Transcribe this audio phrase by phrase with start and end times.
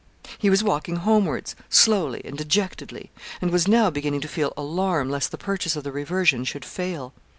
[0.39, 5.29] He was walking homewards, slowly and dejectedly; and was now beginning to feel alarm lest
[5.29, 7.13] the purchase of the reversion should fail.